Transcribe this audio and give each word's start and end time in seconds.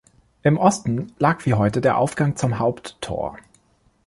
Im 0.41 0.57
Osten 0.57 1.11
lag 1.19 1.45
wie 1.45 1.53
heute 1.53 1.79
der 1.79 1.99
Aufgang 1.99 2.35
zum 2.35 2.57
Haupttor. 2.57 3.37